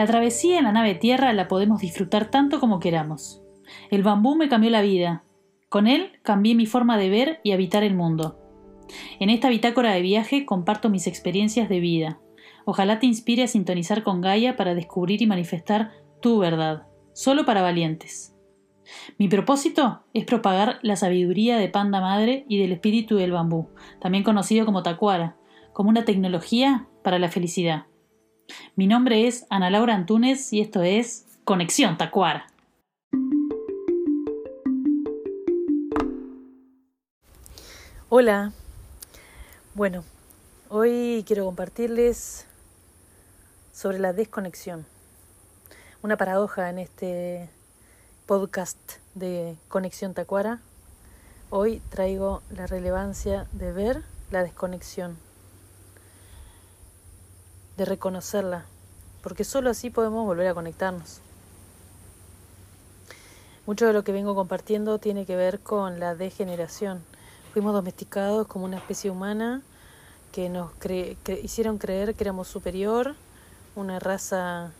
[0.00, 3.42] La travesía en la nave tierra la podemos disfrutar tanto como queramos.
[3.90, 5.24] El bambú me cambió la vida.
[5.68, 8.38] Con él cambié mi forma de ver y habitar el mundo.
[9.18, 12.18] En esta bitácora de viaje comparto mis experiencias de vida.
[12.64, 15.92] Ojalá te inspire a sintonizar con Gaia para descubrir y manifestar
[16.22, 18.34] tu verdad, solo para valientes.
[19.18, 23.68] Mi propósito es propagar la sabiduría de Panda Madre y del espíritu del bambú,
[24.00, 25.36] también conocido como Tacuara,
[25.74, 27.89] como una tecnología para la felicidad.
[28.76, 32.46] Mi nombre es Ana Laura Antunes y esto es Conexión Tacuara.
[38.08, 38.52] Hola,
[39.74, 40.02] bueno,
[40.68, 42.46] hoy quiero compartirles
[43.72, 44.84] sobre la desconexión,
[46.02, 47.48] una paradoja en este
[48.26, 48.78] podcast
[49.14, 50.60] de Conexión Tacuara.
[51.50, 55.16] Hoy traigo la relevancia de ver la desconexión
[57.80, 58.66] de reconocerla,
[59.22, 61.20] porque solo así podemos volver a conectarnos.
[63.64, 67.02] Mucho de lo que vengo compartiendo tiene que ver con la degeneración.
[67.54, 69.62] Fuimos domesticados como una especie humana
[70.30, 70.72] que nos
[71.42, 73.14] hicieron creer que éramos superior,
[73.76, 74.72] una raza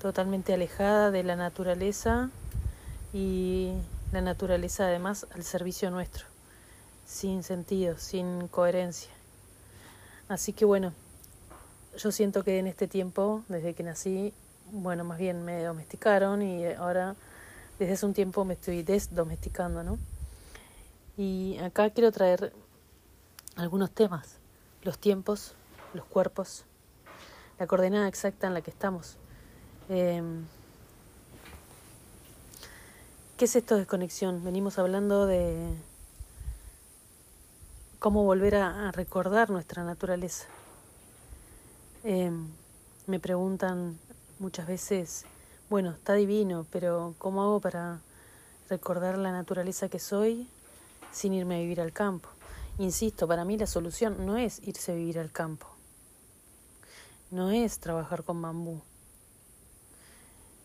[0.00, 2.30] totalmente alejada de la naturaleza
[3.12, 3.74] y
[4.10, 6.24] la naturaleza además al servicio nuestro,
[7.04, 9.10] sin sentido, sin coherencia.
[10.30, 10.94] Así que bueno,
[11.96, 14.32] yo siento que en este tiempo, desde que nací,
[14.70, 17.16] bueno, más bien me domesticaron y ahora
[17.78, 19.98] desde hace un tiempo me estoy desdomesticando, ¿no?
[21.16, 22.52] Y acá quiero traer
[23.56, 24.36] algunos temas,
[24.82, 25.54] los tiempos,
[25.94, 26.64] los cuerpos,
[27.58, 29.16] la coordenada exacta en la que estamos.
[29.88, 30.44] Em,
[33.36, 34.44] ¿Qué es esto de desconexión?
[34.44, 35.74] Venimos hablando de
[37.98, 40.46] cómo volver a recordar nuestra naturaleza.
[42.10, 42.48] Em,
[43.06, 43.98] me preguntan
[44.38, 45.26] muchas veces,
[45.68, 48.00] bueno, está divino, pero ¿cómo hago para
[48.70, 50.48] recordar la naturaleza que soy
[51.12, 52.30] sin irme a vivir al campo?
[52.78, 55.66] Insisto, para mí la solución no es irse a vivir al campo,
[57.30, 58.80] no es trabajar con bambú,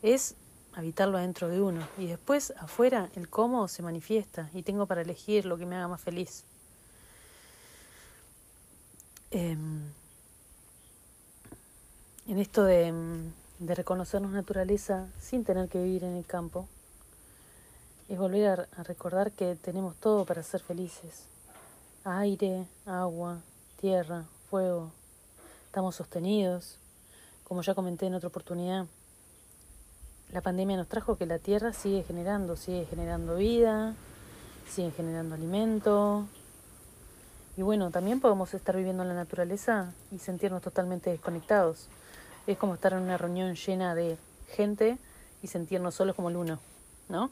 [0.01, 0.35] es
[0.71, 5.45] habitarlo adentro de uno y después afuera el cómo se manifiesta y tengo para elegir
[5.45, 6.45] lo que me haga más feliz.
[9.29, 9.91] Em,
[12.27, 16.67] en esto de, mm, de, reconocernos naturaleza sin tener que vivir en el campo,
[18.07, 21.25] es volver a, recordar que tenemos todo para ser felices.
[22.03, 23.41] Aire, agua,
[23.79, 24.91] tierra, fuego.
[25.65, 26.77] Estamos sostenidos.
[27.43, 28.85] Como ya comenté en otra oportunidad,
[30.31, 33.95] la pandemia nos trajo que la tierra sigue generando, sigue generando vida,
[34.69, 36.25] sigue generando alimento.
[37.57, 41.89] Y bueno, también podemos estar viviendo en la naturaleza y sentirnos totalmente desconectados.
[42.47, 44.17] Es como estar en una reunión llena de
[44.55, 44.97] gente
[45.41, 46.59] y sentirnos solos como el uno,
[47.09, 47.31] ¿no?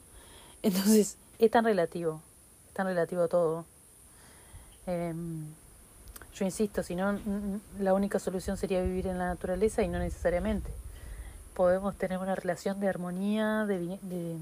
[0.62, 2.22] Entonces, es tan relativo,
[2.72, 3.64] tan relativo todo.
[4.86, 5.46] Em,
[6.34, 7.18] yo insisto, si no,
[7.78, 10.70] la única solución sería vivir en la naturaleza y no necesariamente.
[11.54, 14.38] Podemos tener una relación de armonía, de, de,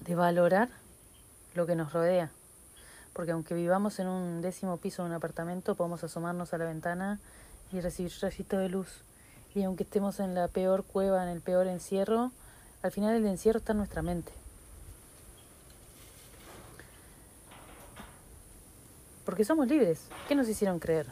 [0.00, 0.68] de valorar
[1.54, 2.30] lo que nos rodea.
[3.12, 7.20] Porque aunque vivamos en un décimo piso de un apartamento, podemos asomarnos a la ventana
[7.74, 8.88] y recibir rayito de luz.
[9.54, 12.32] Y aunque estemos en la peor cueva, en el peor encierro,
[12.82, 14.32] al final el encierro está en nuestra mente.
[19.24, 20.00] Porque somos libres.
[20.28, 21.06] ¿Qué nos hicieron creer?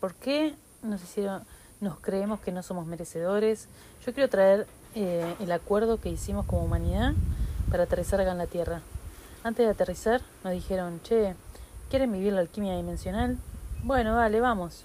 [0.00, 1.42] ¿Por qué nos hicieron,
[1.80, 3.68] nos creemos que no somos merecedores?
[4.06, 7.14] Yo quiero traer eh, el acuerdo que hicimos como humanidad
[7.70, 8.80] para aterrizar en la Tierra.
[9.42, 11.34] Antes de aterrizar nos dijeron, che,
[11.90, 13.38] ¿quieren vivir la alquimia dimensional?
[13.82, 14.84] Bueno, dale, vamos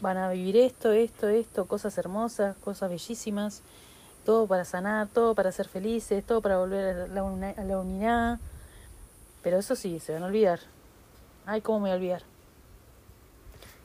[0.00, 3.62] van a vivir esto, esto, esto, cosas hermosas, cosas bellísimas,
[4.24, 7.22] todo para sanar, todo para ser felices, todo para volver a la,
[7.80, 8.38] unidad.
[9.42, 10.60] Pero eso sí, se van a olvidar.
[11.46, 12.22] Ay, ¿cómo me voy a olvidar?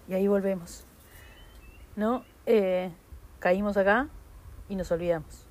[0.08, 0.84] Y ahí volvemos.
[1.96, 2.24] ¿No?
[2.46, 2.92] Eh,
[3.40, 4.08] caímos acá
[4.70, 5.46] y nos olvidamos.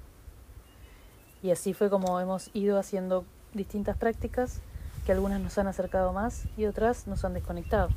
[1.42, 4.60] Y así fue como hemos ido haciendo distintas prácticas
[5.04, 7.88] que algunas nos han acercado más y otras nos han desconectado.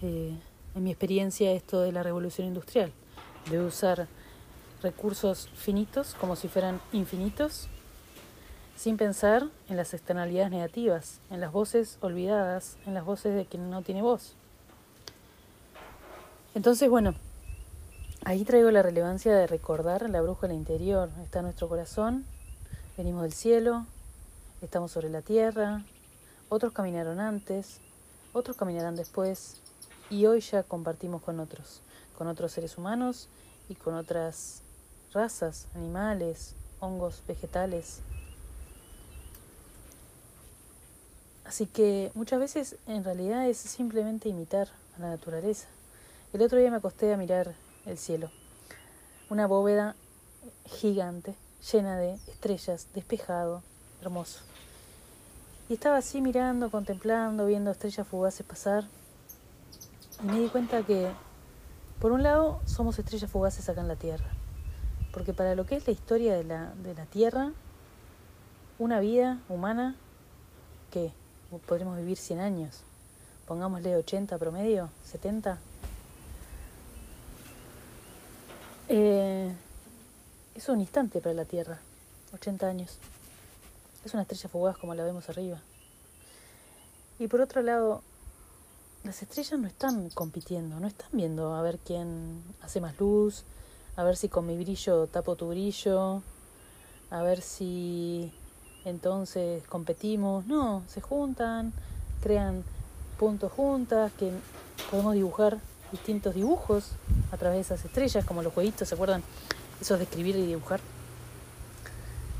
[0.00, 0.38] Eh,
[0.74, 2.92] en mi experiencia esto de la revolución industrial,
[3.50, 4.08] de usar
[4.82, 7.68] recursos finitos como si fueran infinitos,
[8.76, 13.70] sin pensar en las externalidades negativas, en las voces olvidadas, en las voces de quien
[13.70, 14.34] no tiene voz.
[16.54, 17.14] Entonces, bueno,
[18.24, 21.10] ahí traigo la relevancia de recordar la brújula interior.
[21.22, 22.26] Está nuestro corazón,
[22.96, 23.86] venimos del cielo,
[24.60, 25.82] estamos sobre la tierra,
[26.48, 27.78] otros caminaron antes,
[28.34, 29.61] otros caminarán después,
[30.12, 31.80] y hoy ya compartimos con otros,
[32.18, 33.28] con otros seres humanos
[33.70, 34.60] y con otras
[35.14, 38.00] razas, animales, hongos, vegetales.
[41.46, 44.68] Así que muchas veces en realidad es simplemente imitar
[44.98, 45.66] a la naturaleza.
[46.34, 47.54] El otro día me acosté a mirar
[47.86, 48.30] el cielo,
[49.30, 49.96] una bóveda
[50.66, 51.34] gigante,
[51.72, 53.62] llena de estrellas, despejado,
[54.02, 54.40] hermoso.
[55.70, 58.84] Y estaba así mirando, contemplando, viendo estrellas fugaces pasar.
[60.22, 61.10] Y me di cuenta que,
[62.00, 64.26] por un lado, somos estrellas fugaces acá en la Tierra.
[65.12, 67.52] Porque para lo que es la historia de la, de la Tierra,
[68.78, 69.96] una vida humana,
[70.90, 71.12] que
[71.66, 72.82] podremos vivir 100 años,
[73.46, 75.58] pongámosle 80 promedio, 70.
[78.88, 79.52] Eh,
[80.54, 81.78] es un instante para la Tierra,
[82.34, 82.98] 80 años.
[84.04, 85.60] Es una estrella fugaz como la vemos arriba.
[87.18, 88.02] Y por otro lado,
[89.04, 93.44] las estrellas no están compitiendo, no están viendo a ver quién hace más luz,
[93.96, 96.22] a ver si con mi brillo tapo tu brillo,
[97.10, 98.32] a ver si
[98.84, 100.46] entonces competimos.
[100.46, 101.72] No, se juntan,
[102.22, 102.64] crean
[103.18, 104.30] puntos juntas, que
[104.90, 105.58] podemos dibujar
[105.90, 106.92] distintos dibujos
[107.32, 109.22] a través de esas estrellas, como los jueguitos, ¿se acuerdan?
[109.80, 110.80] Esos de escribir y dibujar.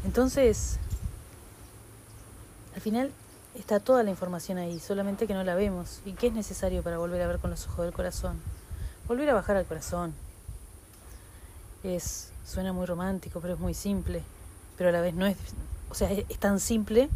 [0.05, 0.79] Entonces,
[2.75, 3.13] al final
[3.55, 6.01] está toda la información ahí, solamente que no la vemos.
[6.05, 8.41] ¿Y qué es necesario para volver a ver con los ojos del corazón?
[9.07, 10.15] Volver a bajar al corazón.
[11.83, 14.23] Es, suena muy romántico, pero es muy simple.
[14.77, 15.37] Pero a la vez no es,
[15.91, 17.09] o sea, es, tan simple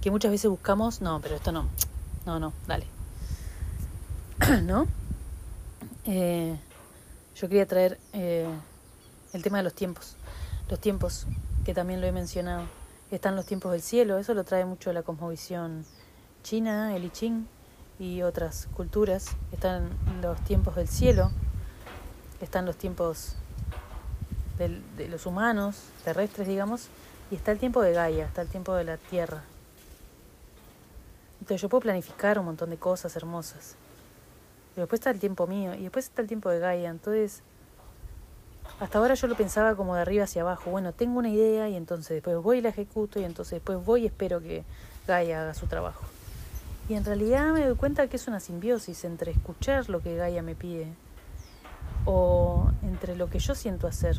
[0.00, 1.66] que muchas veces buscamos, no, pero esto no,
[2.26, 2.86] no, no, dale.
[4.62, 4.86] ¿No?
[6.04, 6.56] Eh,
[7.36, 8.48] yo quería traer eh,
[9.32, 10.16] el tema de los tiempos.
[10.68, 11.26] Los tiempos,
[11.64, 12.64] que también lo he mencionado
[13.16, 15.84] están los tiempos del cielo, eso lo trae mucho la cosmovisión
[16.42, 17.46] china, el I Ching
[17.98, 19.36] y otras culturas.
[19.52, 19.90] Están
[20.22, 21.30] los tiempos del cielo,
[22.40, 23.36] están los tiempos
[24.58, 26.88] de los humanos, terrestres, digamos,
[27.30, 29.42] y está el tiempo de Gaia, está el tiempo de la Tierra.
[31.40, 33.74] Entonces yo puedo planificar un montón de cosas hermosas.
[34.74, 36.90] Pero después está el tiempo mío y después está el tiempo de Gaia.
[36.90, 37.42] Entonces
[38.80, 40.70] hasta ahora yo lo pensaba como de arriba hacia abajo.
[40.70, 44.02] Bueno, tengo una idea y entonces después voy y la ejecuto y entonces después voy
[44.02, 44.64] y espero que
[45.06, 46.04] Gaia haga su trabajo.
[46.88, 50.42] Y en realidad me doy cuenta que es una simbiosis entre escuchar lo que Gaia
[50.42, 50.92] me pide
[52.04, 54.18] o entre lo que yo siento hacer.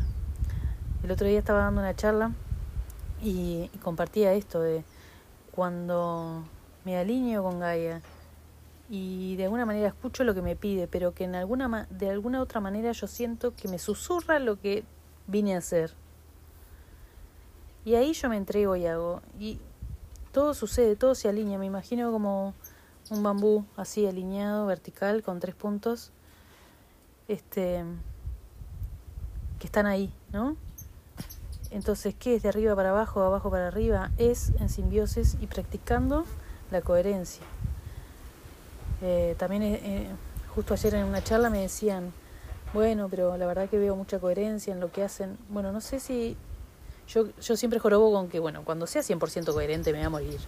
[1.04, 2.32] El otro día estaba dando una charla
[3.22, 4.84] y, compartía esto de
[5.52, 6.44] cuando
[6.86, 8.02] me alineo con Gaia
[8.96, 12.40] y de alguna manera escucho lo que me pide, pero que en alguna de alguna
[12.44, 14.84] otra manera yo siento que me susurra lo que
[15.26, 15.96] vine a hacer.
[17.86, 19.60] Y ahí yo me entrego y hago y
[20.32, 22.54] todo sucede, todo se alinea, me imagino como
[23.10, 26.12] un bambú así alineado, vertical con tres puntos
[27.28, 27.84] este
[29.58, 30.56] que están ahí, ¿no?
[31.72, 34.12] Entonces, ¿qué es de arriba para abajo, de abajo para arriba?
[34.20, 36.26] Es en simbiosis y practicando
[36.70, 37.44] la coherencia.
[39.04, 40.08] Eh, también eh, eh,
[40.56, 42.14] justo ayer en una charla me decían,
[42.74, 45.38] bueno, pero la verdad que veo mucha coherencia en lo que hacen.
[45.50, 46.38] Bueno, no sé si
[47.10, 50.40] yo, yo siempre jorobo con que, bueno, cuando sea 100% coherente me voy a morir,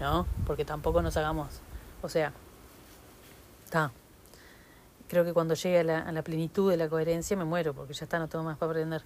[0.00, 0.26] ¿no?
[0.44, 1.60] Porque tampoco nos hagamos,
[2.02, 2.32] o sea,
[3.64, 3.92] está.
[5.06, 7.94] Creo que cuando llegue a la, a la plenitud de la coherencia me muero, porque
[7.94, 9.02] ya está, no tengo más para aprender.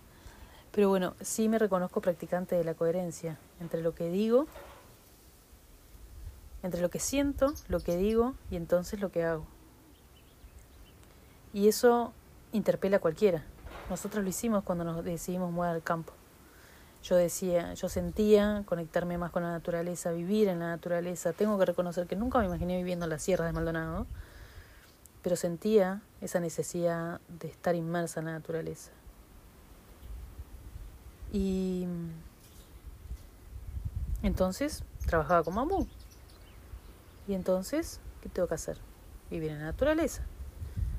[0.72, 4.46] Pero bueno, sí me reconozco practicante de la coherencia entre lo que digo
[6.64, 9.44] entre lo que siento, lo que digo y entonces lo que hago.
[11.52, 12.14] Y eso
[12.52, 13.44] interpela a cualquiera.
[13.90, 16.14] Nosotros lo hicimos cuando nos decidimos mudar al campo.
[17.02, 21.34] Yo decía, yo sentía conectarme más con la naturaleza, vivir en la naturaleza.
[21.34, 24.06] Tengo que reconocer que nunca me imaginé viviendo en la sierra de Maldonado,
[25.20, 28.90] pero sentía esa necesidad de estar inmersa en la naturaleza.
[31.30, 31.86] Y
[34.22, 35.86] entonces trabajaba con bambú.
[37.26, 38.78] Y entonces, ¿qué tengo que hacer?
[39.30, 40.22] Vivir en la naturaleza.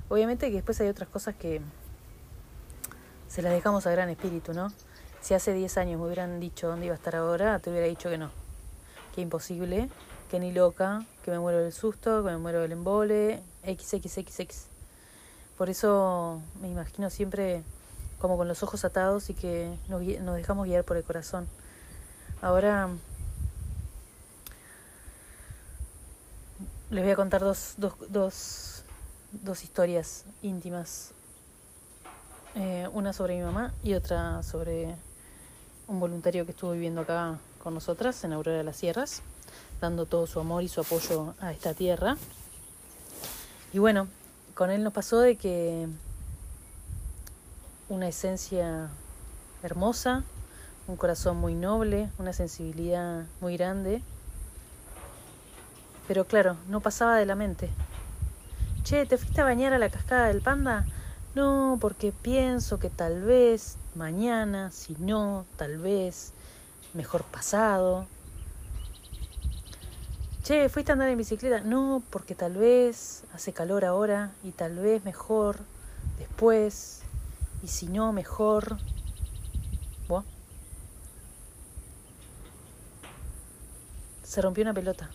[0.09, 1.61] Obviamente que después hay otras cosas que
[3.27, 4.71] se las dejamos a gran espíritu, ¿no?
[5.21, 8.09] Si hace 10 años me hubieran dicho dónde iba a estar ahora, te hubiera dicho
[8.09, 8.29] que no.
[9.13, 9.89] Que imposible,
[10.29, 14.67] que ni loca, que me muero del susto, que me muero del embole, XXXX.
[15.57, 17.63] Por eso me imagino siempre
[18.19, 21.47] como con los ojos atados y que nos, nos dejamos guiar por el corazón.
[22.41, 22.89] Ahora
[26.91, 28.83] Les voy a contar dos, dos, dos,
[29.31, 31.13] dos historias íntimas.
[32.53, 34.95] Eh, una sobre mi mamá y otra sobre
[35.87, 39.23] un voluntario que estuvo viviendo acá con nosotras en Aurora de las Sierras,
[39.81, 42.17] dando todo su amor y su apoyo a esta tierra.
[43.73, 44.07] Y bueno,
[44.53, 45.87] con él nos pasó de que
[47.89, 48.89] una esencia
[49.63, 50.23] hermosa,
[50.87, 54.03] un corazón muy noble, una sensibilidad muy grande.
[56.07, 57.69] Pero claro, no pasaba de la mente.
[58.83, 60.85] Che, ¿te fuiste a bañar a la cascada del panda?
[61.33, 66.33] No, porque pienso que tal vez mañana, si no, tal vez,
[66.93, 68.05] mejor pasado.
[70.43, 71.61] Che, ¿fuiste a andar en bicicleta?
[71.61, 75.57] No, porque tal vez hace calor ahora y tal vez mejor
[76.19, 77.01] después.
[77.63, 78.77] Y si no, mejor.
[80.07, 80.27] Bueno.
[84.21, 85.09] Se rompió una pelota.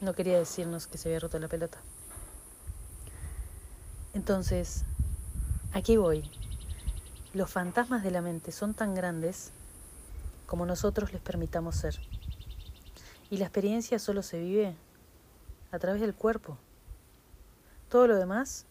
[0.00, 1.78] No quería decirnos que se había roto la pelota.
[4.12, 4.84] Entonces,
[5.72, 6.30] aquí voy.
[7.32, 9.52] Los fantasmas de la mente son tan grandes
[10.46, 11.98] como nosotros les permitamos ser.
[13.30, 14.76] Y la experiencia solo se vive
[15.72, 16.58] a través del cuerpo.
[17.88, 18.66] Todo lo demás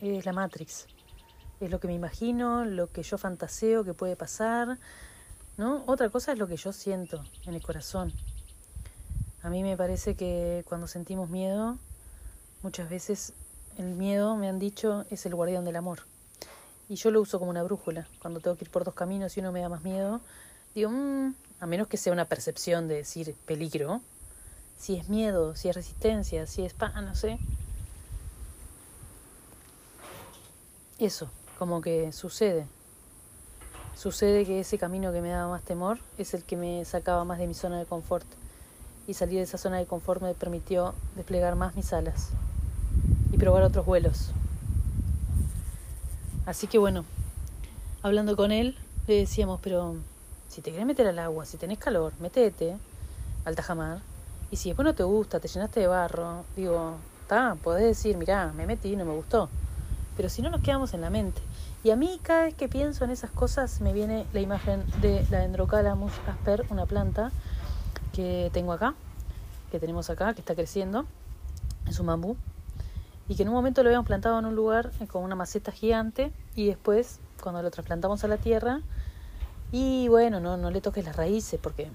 [0.00, 0.86] es la Matrix.
[1.60, 4.78] Es lo que me imagino, lo que yo fantaseo que puede pasar,
[5.56, 5.84] ¿no?
[5.86, 8.12] Otra cosa es lo que yo siento en el corazón.
[9.42, 11.78] A mí me parece que cuando sentimos miedo,
[12.62, 13.32] muchas veces
[13.78, 16.00] el miedo, me han dicho, es el guardián del amor.
[16.90, 18.06] Y yo lo uso como una brújula.
[18.20, 20.20] Cuando tengo que ir por dos caminos y uno me da más miedo,
[20.74, 24.02] digo, mmm, a menos que sea una percepción de decir peligro,
[24.78, 27.38] si es miedo, si es resistencia, si es pa, no sé.
[30.98, 32.66] Eso, como que sucede.
[33.96, 37.38] Sucede que ese camino que me daba más temor es el que me sacaba más
[37.38, 38.26] de mi zona de confort.
[39.10, 42.28] Y salir de esa zona de confort me permitió desplegar más mis alas
[43.32, 44.30] y probar otros vuelos.
[46.46, 47.04] Así que bueno,
[48.02, 49.96] hablando con él, le decíamos, pero
[50.48, 52.76] si te querés meter al agua, si tenés calor, metete
[53.44, 53.98] al tajamar.
[54.52, 58.52] Y si después no te gusta, te llenaste de barro, digo, está, podés decir, mirá,
[58.52, 59.48] me metí no me gustó.
[60.16, 61.42] Pero si no nos quedamos en la mente.
[61.82, 65.26] Y a mí cada vez que pienso en esas cosas me viene la imagen de
[65.30, 67.32] la Dendrocalamus asper, una planta
[68.12, 68.94] que tengo acá,
[69.70, 71.06] que tenemos acá, que está creciendo.
[71.88, 72.36] Es un bambú.
[73.28, 76.32] Y que en un momento lo habíamos plantado en un lugar con una maceta gigante
[76.56, 78.80] y después, cuando lo trasplantamos a la tierra,
[79.72, 81.88] y bueno, no, no le toques las raíces porque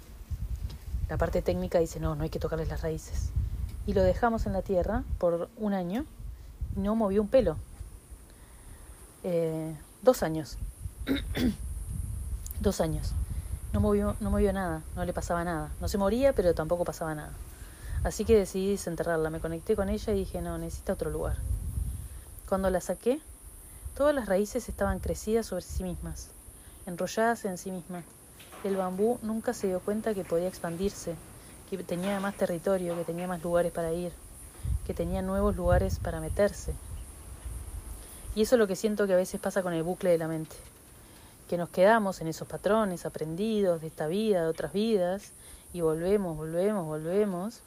[1.10, 3.31] la parte técnica dice no, no hay que tocarles las raíces.
[3.86, 6.05] Y lo dejamos en la tierra por un año
[6.75, 7.57] y no movió un pelo.
[9.24, 10.57] Eh, dos años.
[12.60, 13.13] dos años.
[13.75, 15.70] No movió, nada, no le pasaba nada.
[15.82, 17.34] No se moría, pero tampoco pasaba nada.
[18.03, 19.29] Así que decidí desenterrarla.
[19.29, 21.36] Me conecté con ella y dije, no, necesita otro lugar.
[22.48, 23.20] Cuando la saqué,
[23.98, 26.29] todas las raíces estaban crecidas sobre sí mismas
[26.86, 28.03] enrolladas en sí misma.
[28.63, 31.15] El bambú nunca se dio cuenta que podía expandirse,
[31.70, 34.12] que tenía más territorio, que tenía más lugares para ir,
[34.86, 36.74] que tenía nuevos lugares para meterse.
[38.36, 40.27] Y eso es lo que siento que a veces pasa con el bucle de la
[40.27, 40.55] mente,
[41.49, 45.31] que nos quedamos en esos patrones aprendidos de esta vida, de otras vidas,
[45.73, 47.59] y volvemos, volvemos, volvemos,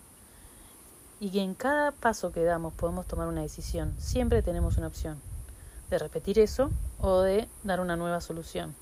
[1.20, 5.20] y que en cada paso que damos podemos tomar una decisión, siempre tenemos una opción,
[5.90, 6.70] de repetir eso
[7.00, 8.75] o de dar una nueva solución.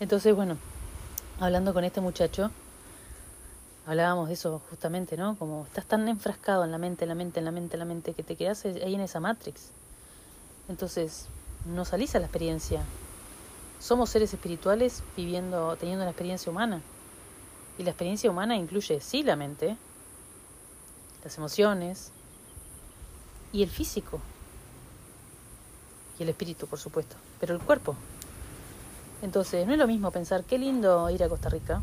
[0.00, 0.56] Entonces, bueno,
[1.38, 2.50] hablando con este muchacho,
[3.86, 5.36] hablábamos de eso justamente, ¿no?
[5.36, 7.84] Como estás tan enfrascado en la mente, en la mente, en la mente, en la
[7.84, 9.70] mente, que te quedas ahí en esa matrix.
[10.68, 11.26] Entonces,
[11.66, 12.82] no salís la experiencia.
[13.78, 16.80] Somos seres espirituales viviendo, teniendo una experiencia humana.
[17.78, 19.76] Y la experiencia humana incluye, sí, la mente,
[21.24, 22.12] las emociones
[23.52, 24.20] y el físico.
[26.18, 27.16] Y el espíritu, por supuesto.
[27.40, 27.96] Pero el cuerpo,
[29.22, 31.82] entonces, no es lo mismo pensar qué lindo ir a Costa Rica,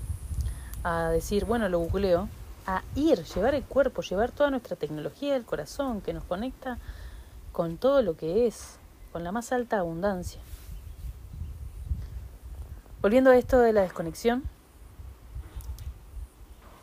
[0.84, 2.28] a decir, bueno, lo googleo,
[2.66, 6.78] a ir, llevar el cuerpo, llevar toda nuestra tecnología del corazón que nos conecta
[7.52, 8.79] con todo lo que es,
[9.12, 10.40] con la más alta abundancia.
[13.02, 14.44] Volviendo a esto de la desconexión,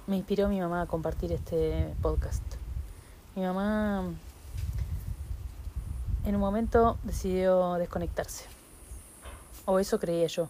[0.06, 2.42] me inspiró mi mamá a compartir este podcast.
[3.34, 4.04] Mi mamá
[6.24, 8.46] en un momento decidió desconectarse
[9.66, 10.48] o eso creía yo.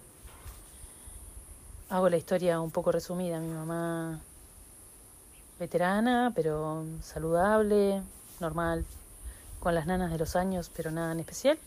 [1.88, 3.40] Hago la historia un poco resumida.
[3.40, 4.21] Mi mamá
[5.59, 8.02] veterana, pero saludable,
[8.40, 8.85] normal,
[9.61, 11.59] con las nanas de los años, pero nada en especial.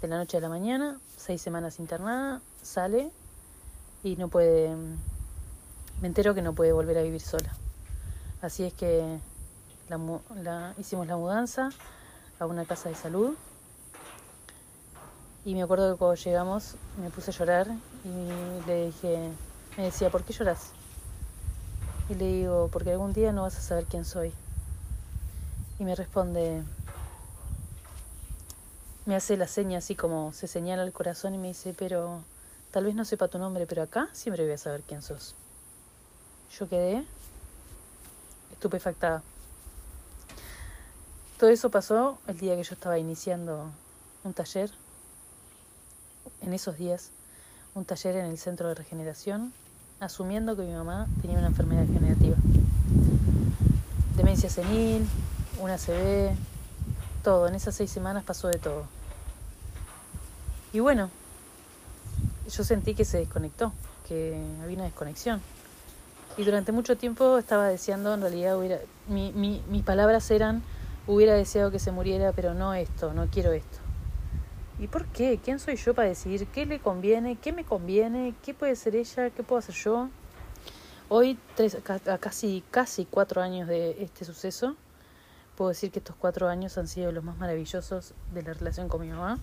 [0.00, 3.10] De la noche a la mañana, seis semanas internada, sale
[4.02, 4.74] y no puede,
[6.00, 7.50] me entero que no puede volver a vivir sola.
[8.42, 9.18] Así es que
[9.88, 11.70] la, hicimos la mudanza
[12.38, 13.34] a una casa de salud
[15.44, 17.68] y me acuerdo que cuando llegamos me puse a llorar
[18.04, 19.30] y le dije,
[19.76, 20.72] me decía, ¿por qué lloras?
[22.08, 24.32] Y le digo, porque algún día no vas a saber quién soy.
[25.78, 26.62] Y me responde,
[29.06, 32.22] me hace la seña así como se señala el corazón y me dice, pero
[32.72, 35.34] tal vez no sepa tu nombre, pero acá siempre voy a saber quién sos.
[36.58, 37.04] Yo quedé
[38.52, 39.22] estupefactada.
[41.38, 43.70] Todo eso pasó el día que yo estaba iniciando
[44.24, 44.70] un taller,
[46.42, 47.10] en esos días,
[47.74, 49.52] un taller en el centro de regeneración,
[50.00, 52.36] asumiendo que mi mamá tenía una enfermedad degenerativa.
[54.16, 55.06] Demencia senil,
[55.60, 56.34] una ACV,
[57.22, 57.46] todo.
[57.48, 58.95] En esas seis semanas pasó de todo.
[60.76, 61.08] Y bueno,
[62.50, 63.72] yo sentí que se desconectó,
[64.06, 65.40] que había una desconexión.
[66.36, 70.62] Y durante mucho tiempo estaba deseando, en realidad, hubiera, mi, mi, mis palabras eran,
[71.06, 73.78] hubiera deseado que se muriera, pero no esto, no quiero esto.
[74.78, 75.40] ¿Y por qué?
[75.42, 79.30] ¿Quién soy yo para decidir qué le conviene, qué me conviene, qué puede ser ella,
[79.30, 80.10] qué puedo hacer yo?
[81.08, 81.38] Hoy,
[82.06, 84.76] a casi, casi cuatro años de este suceso,
[85.56, 89.00] puedo decir que estos cuatro años han sido los más maravillosos de la relación con
[89.00, 89.38] mi mamá.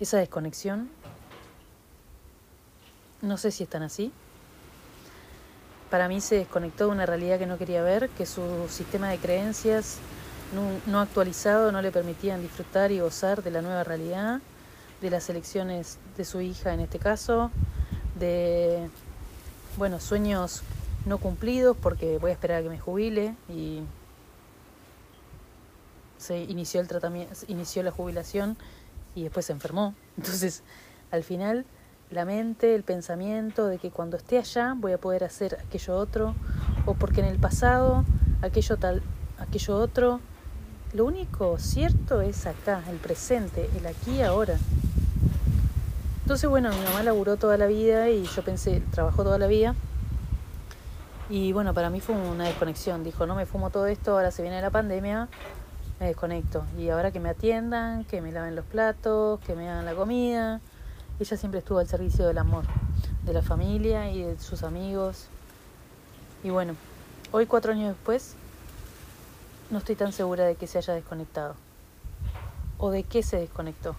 [0.00, 0.90] Esa desconexión,
[3.20, 4.12] no sé si están así,
[5.92, 9.18] para mí se desconectó de una realidad que no quería ver, que su sistema de
[9.18, 9.98] creencias
[10.86, 14.40] no, actualizado no le permitían disfrutar y gozar de la nueva realidad,
[15.02, 17.50] de las elecciones de su hija en este caso,
[18.18, 18.88] de
[19.76, 20.62] bueno, sueños
[21.04, 23.82] no cumplidos porque voy a esperar a que me jubile y
[26.16, 28.56] se inició el tratamiento, inició la jubilación
[29.14, 29.94] y después se enfermó.
[30.16, 30.62] Entonces,
[31.10, 31.64] al final
[32.10, 36.34] la mente, el pensamiento de que cuando esté allá voy a poder hacer aquello otro,
[36.84, 38.04] o porque en el pasado
[38.42, 39.02] aquello tal,
[39.38, 40.20] aquello otro.
[40.92, 44.58] Lo único cierto es acá, el presente, el aquí y ahora.
[46.20, 49.74] Entonces, bueno, mi mamá laburó toda la vida y yo pensé, trabajó toda la vida.
[51.30, 53.04] Y bueno, para mí fue una desconexión.
[53.04, 55.28] Dijo, no me fumo todo esto, ahora se viene la pandemia,
[56.02, 56.64] me desconecto.
[56.76, 60.60] Y ahora que me atiendan, que me laven los platos, que me hagan la comida
[61.22, 62.64] ella siempre estuvo al servicio del amor,
[63.24, 65.26] de la familia y de sus amigos.
[66.42, 66.74] Y bueno,
[67.30, 68.34] hoy cuatro años después,
[69.70, 71.54] no estoy tan segura de que se haya desconectado.
[72.78, 73.94] O de qué se desconectó.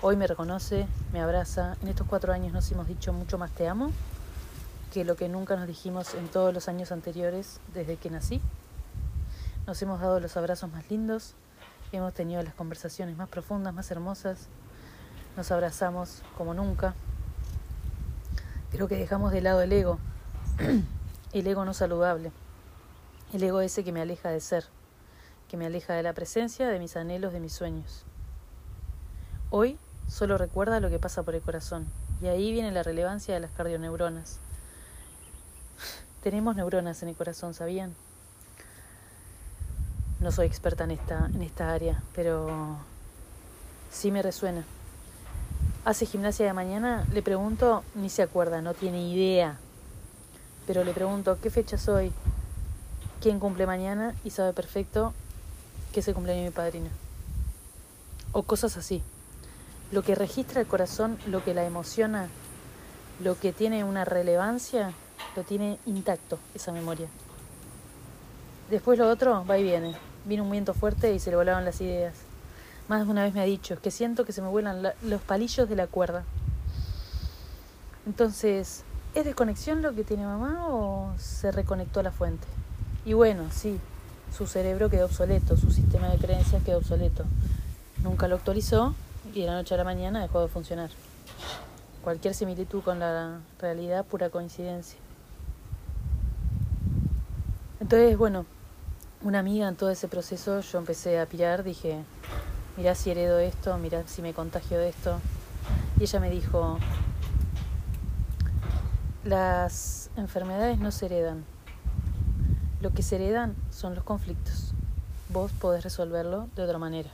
[0.00, 1.76] Hoy me reconoce, me abraza.
[1.82, 3.92] En estos cuatro años nos hemos dicho mucho más te amo
[4.94, 8.40] que lo que nunca nos dijimos en todos los años anteriores desde que nací.
[9.68, 11.34] Nos hemos dado los abrazos más lindos,
[11.92, 14.48] hemos tenido las conversaciones más profundas, más hermosas,
[15.36, 16.94] nos abrazamos como nunca.
[18.70, 19.98] Creo que dejamos de lado el ego,
[21.34, 22.32] el ego no saludable,
[23.34, 24.64] el ego ese que me aleja de ser,
[25.48, 28.06] que me aleja de la presencia, de mis anhelos, de mis sueños.
[29.50, 29.76] Hoy
[30.08, 31.86] solo recuerda lo que pasa por el corazón,
[32.22, 34.38] y ahí viene la relevancia de las cardioneuronas.
[36.22, 37.94] Tenemos neuronas en el corazón, ¿sabían?
[40.20, 42.76] No soy experta en esta, en esta área, pero
[43.90, 44.64] sí me resuena
[45.88, 49.56] hace gimnasia de mañana, le pregunto, ni se acuerda, no tiene idea.
[50.66, 52.12] Pero le pregunto, ¿qué fecha soy?
[53.22, 54.14] ¿Quién cumple mañana?
[54.22, 55.14] Y sabe perfecto
[55.94, 56.90] que se cumpleaños mi padrina.
[58.32, 59.02] O cosas así.
[59.90, 62.28] Lo que registra el corazón, lo que la emociona,
[63.24, 64.92] lo que tiene una relevancia,
[65.36, 67.08] lo tiene intacto, esa memoria.
[68.70, 69.96] Después lo otro va y viene.
[70.26, 72.14] Vino un viento fuerte y se le volaron las ideas.
[72.86, 75.22] Más de una vez me ha dicho, es que siento que se me vuelan los
[75.22, 76.24] palillos de la cuerda.
[78.06, 82.46] Entonces, ¿es desconexión lo que tiene mamá o se reconectó a la fuente?
[83.04, 83.78] Y bueno, sí,
[84.36, 87.24] su cerebro quedó obsoleto, su sistema de creencias quedó obsoleto.
[88.02, 88.94] Nunca lo actualizó
[89.34, 90.90] y de la noche a la mañana dejó de funcionar.
[92.02, 94.98] Cualquier similitud con la realidad, pura coincidencia.
[97.80, 98.44] Entonces, bueno,
[99.22, 102.04] una amiga en todo ese proceso, yo empecé a pirar, dije,
[102.76, 105.18] mirá si heredo esto, mirá si me contagio de esto.
[105.98, 106.78] Y ella me dijo,
[109.24, 111.44] las enfermedades no se heredan,
[112.80, 114.72] lo que se heredan son los conflictos.
[115.30, 117.10] Vos podés resolverlo de otra manera.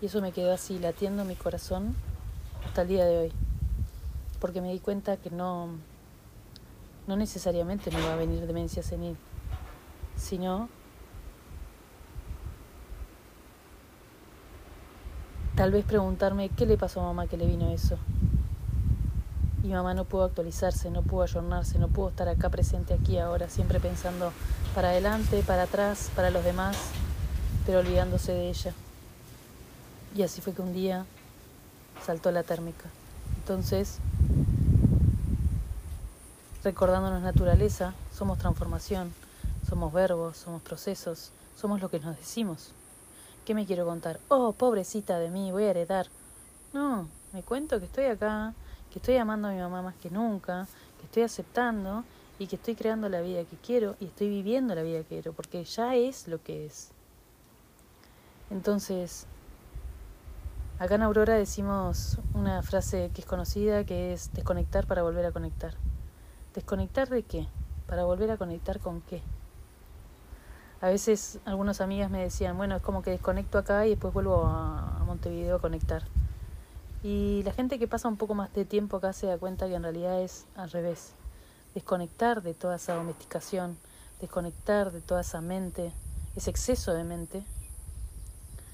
[0.00, 1.94] Y eso me quedó así latiendo mi corazón
[2.66, 3.32] hasta el día de hoy.
[4.40, 5.68] Porque me di cuenta que no,
[7.06, 9.16] no necesariamente me va a venir demencia senil,
[10.22, 10.68] sino
[15.54, 17.98] Tal vez preguntarme qué le pasó a mamá que le vino eso.
[19.62, 23.50] Y mamá no pudo actualizarse, no pudo ayornarse, no pudo estar acá presente aquí ahora,
[23.50, 24.32] siempre pensando
[24.74, 26.78] para adelante, para atrás, para los demás,
[27.66, 28.72] pero olvidándose de ella.
[30.16, 31.04] Y así fue que un día
[32.04, 32.86] saltó la térmica.
[33.36, 33.98] Entonces,
[36.64, 39.12] recordándonos naturaleza, somos transformación,
[39.72, 42.72] somos verbos, somos procesos, somos lo que nos decimos.
[43.46, 44.20] ¿Qué me quiero contar?
[44.28, 46.08] Oh, pobrecita de mí, voy a heredar.
[46.74, 48.52] No, me cuento que estoy acá,
[48.90, 52.04] que estoy amando a mi mamá más que nunca, que estoy aceptando
[52.38, 55.32] y que estoy creando la vida que quiero y estoy viviendo la vida que quiero,
[55.32, 56.90] porque ya es lo que es.
[58.50, 59.24] Entonces,
[60.80, 65.32] acá en Aurora decimos una frase que es conocida, que es desconectar para volver a
[65.32, 65.72] conectar.
[66.52, 67.48] ¿Desconectar de qué?
[67.86, 69.22] Para volver a conectar con qué.
[70.82, 74.44] A veces algunas amigas me decían, bueno, es como que desconecto acá y después vuelvo
[74.46, 76.02] a, Montevideo a conectar.
[77.04, 79.74] Y la gente que pasa un poco más de tiempo acá se da cuenta que
[79.74, 81.12] en realidad es al revés.
[81.74, 83.78] Desconectar de toda esa domesticación,
[84.20, 85.92] desconectar de toda esa mente,
[86.34, 87.44] ese exceso de mente,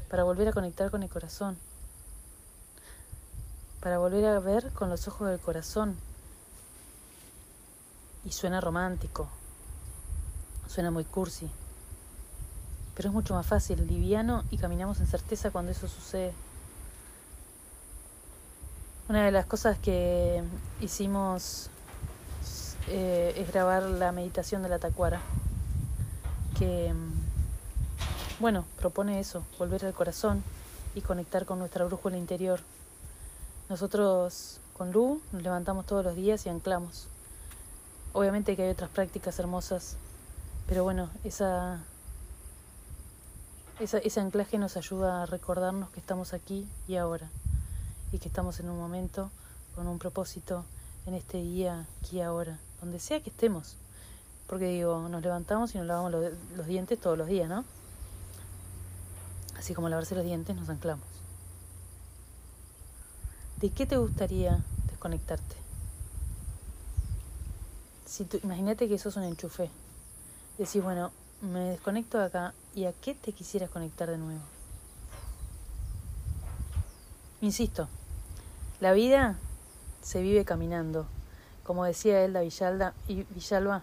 [0.09, 1.59] para volver a conectar con el corazón,
[3.81, 5.95] para volver a ver con los ojos del corazón.
[8.25, 9.29] Y suena romántico,
[10.69, 11.51] suena muy cursi,
[12.99, 16.33] pero es mucho más fácil, liviano y caminamos en certeza cuando eso sucede.
[19.09, 20.43] Una de las cosas que
[20.81, 21.71] hicimos
[22.89, 25.21] eh, es grabar la meditación de la tacuara,
[26.59, 26.93] que,
[28.41, 30.43] bueno, propone eso, volver al corazón
[30.97, 32.59] y conectar con nuestra brújula interior.
[33.69, 37.07] Nosotros con Lu nos levantamos todos los días y anclamos.
[38.13, 39.95] Obviamente que hay otras prácticas hermosas,
[40.67, 41.81] pero bueno, esa
[43.81, 47.31] ese anclaje nos ayuda a recordarnos que estamos aquí y ahora
[48.13, 49.31] y que estamos en un momento
[49.75, 50.65] con un propósito
[51.07, 53.77] en este día, aquí ahora, donde sea que estemos.
[54.47, 56.13] Porque digo, nos levantamos y nos lavamos
[56.57, 57.65] los, dientes todos los días, ¿no?
[59.57, 61.07] Así como lavarse los dientes, nos anclamos.
[63.59, 65.57] ¿De qué te gustaría desconectarte?
[68.07, 69.71] Si imagínate que eso es un enchufe.
[70.57, 71.13] Decís, bueno,
[71.43, 74.41] me desconecto de acá y a qué te quisieras conectar de nuevo.
[77.41, 77.89] Insisto,
[78.79, 79.37] la vida
[80.01, 81.09] se vive caminando.
[81.65, 83.83] Como decía Elda Villalda, y Villalba,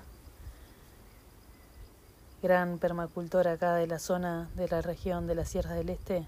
[2.42, 6.26] gran permacultor acá de la zona de la región de las Sierras del Este,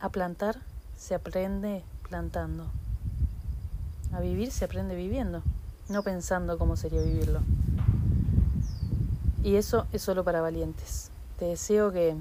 [0.00, 0.58] a plantar
[0.96, 2.66] se aprende plantando.
[4.12, 5.44] A vivir se aprende viviendo,
[5.88, 7.42] no pensando cómo sería vivirlo.
[9.44, 11.12] Y eso es solo para valientes.
[11.38, 12.16] Te deseo que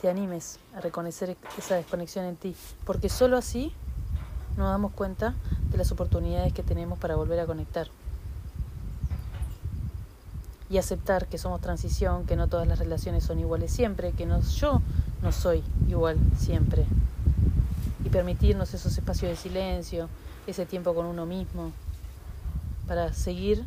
[0.00, 3.72] te animes a reconocer esa desconexión en ti, porque solo así
[4.56, 5.34] nos damos cuenta
[5.70, 7.86] de las oportunidades que tenemos para volver a conectar.
[10.68, 14.40] Y aceptar que somos transición, que no todas las relaciones son iguales siempre, que no,
[14.40, 14.82] yo
[15.22, 16.84] no soy igual siempre.
[18.04, 20.08] Y permitirnos esos espacios de silencio,
[20.48, 21.70] ese tiempo con uno mismo,
[22.88, 23.64] para seguir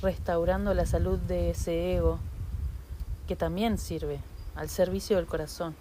[0.00, 2.18] restaurando la salud de ese ego
[3.26, 4.20] que también sirve
[4.54, 5.74] al servicio del corazón,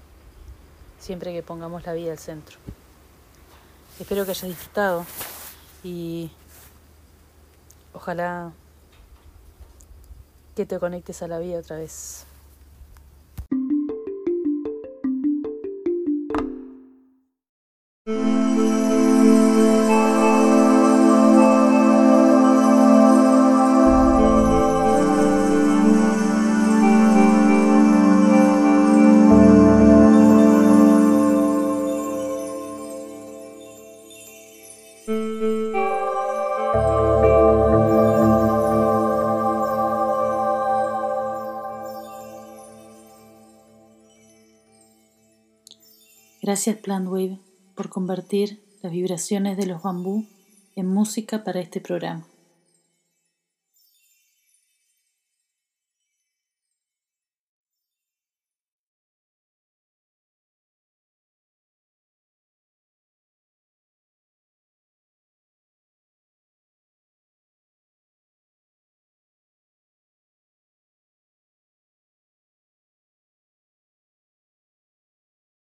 [0.99, 2.57] siempre que pongamos la vida al centro.
[3.99, 5.05] Espero que hayas disfrutado
[5.83, 6.31] y
[7.93, 8.51] ojalá
[10.55, 12.25] que te conectes a la vida otra vez.
[46.51, 47.39] Gracias Plantwave
[47.75, 50.27] por convertir las vibraciones de los bambú
[50.75, 52.27] en música para este programa.